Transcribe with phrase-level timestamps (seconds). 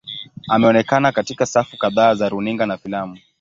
[0.49, 3.17] Ameonekana katika safu kadhaa za runinga na filamu.